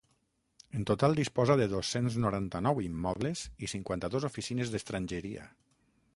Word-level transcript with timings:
En 0.77 0.85
total 0.91 1.17
disposa 1.19 1.57
de 1.61 1.67
dos-cents 1.75 2.17
noranta-nou 2.23 2.81
immobles 2.87 3.45
i 3.67 3.71
cinquanta-dos 3.75 4.27
oficines 4.33 4.75
d’estrangeria. 4.75 5.49